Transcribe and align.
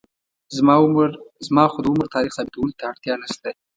زما 1.47 1.65
خو 1.71 1.79
د 1.81 1.85
عمر 1.95 2.07
تاریخ 2.15 2.31
ثابتولو 2.37 2.77
ته 2.79 2.83
اړتیا 2.91 3.13
نشته. 3.23 3.49